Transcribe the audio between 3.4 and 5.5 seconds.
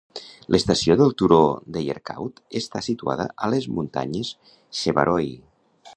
a les muntanyes Shevaroy.